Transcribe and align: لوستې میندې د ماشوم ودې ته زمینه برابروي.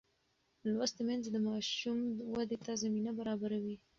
لوستې 0.71 1.01
میندې 1.07 1.29
د 1.31 1.37
ماشوم 1.47 1.99
ودې 2.33 2.57
ته 2.65 2.71
زمینه 2.83 3.11
برابروي. 3.19 3.75